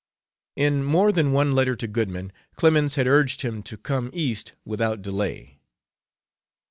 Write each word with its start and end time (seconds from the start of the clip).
In 0.55 0.83
more 0.83 1.11
than 1.11 1.31
one 1.31 1.53
letter 1.53 1.75
to 1.75 1.87
Goodman, 1.87 2.31
Clemens 2.55 2.95
had 2.95 3.05
urged 3.05 3.43
him 3.43 3.61
to 3.61 3.77
come 3.77 4.09
East 4.15 4.53
without 4.65 5.03
delay. 5.03 5.59